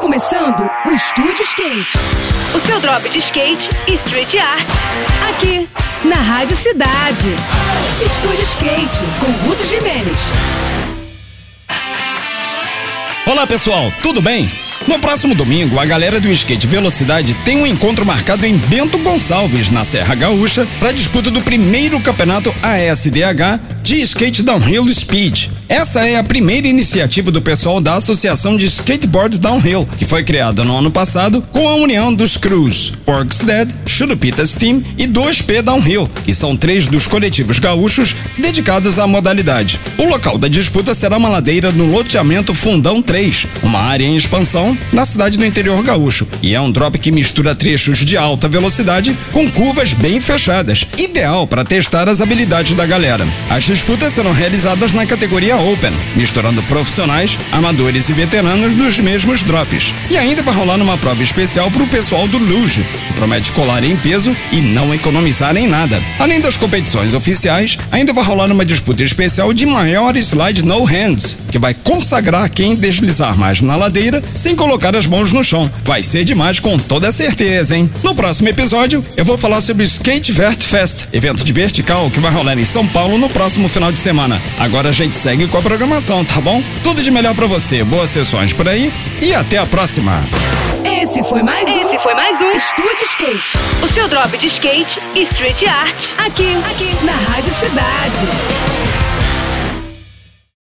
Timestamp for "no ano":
30.64-30.90